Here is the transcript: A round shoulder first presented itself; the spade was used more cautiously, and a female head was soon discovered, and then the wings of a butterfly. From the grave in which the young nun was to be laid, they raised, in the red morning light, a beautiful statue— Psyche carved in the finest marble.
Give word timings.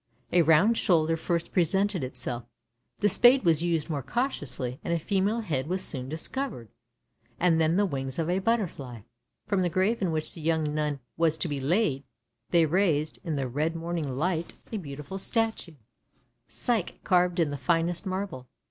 A 0.33 0.41
round 0.41 0.79
shoulder 0.79 1.15
first 1.15 1.51
presented 1.53 2.03
itself; 2.03 2.45
the 3.01 3.07
spade 3.07 3.45
was 3.45 3.61
used 3.61 3.87
more 3.87 4.01
cautiously, 4.01 4.79
and 4.83 4.91
a 4.91 4.97
female 4.97 5.41
head 5.41 5.67
was 5.67 5.83
soon 5.83 6.09
discovered, 6.09 6.69
and 7.39 7.61
then 7.61 7.75
the 7.75 7.85
wings 7.85 8.17
of 8.17 8.27
a 8.27 8.39
butterfly. 8.39 9.01
From 9.45 9.61
the 9.61 9.69
grave 9.69 10.01
in 10.01 10.11
which 10.11 10.33
the 10.33 10.41
young 10.41 10.73
nun 10.73 11.01
was 11.17 11.37
to 11.37 11.47
be 11.47 11.59
laid, 11.59 12.03
they 12.49 12.65
raised, 12.65 13.19
in 13.23 13.35
the 13.35 13.47
red 13.47 13.75
morning 13.75 14.09
light, 14.09 14.55
a 14.71 14.77
beautiful 14.77 15.19
statue— 15.19 15.75
Psyche 16.47 16.99
carved 17.03 17.39
in 17.39 17.49
the 17.49 17.55
finest 17.55 18.07
marble. 18.07 18.47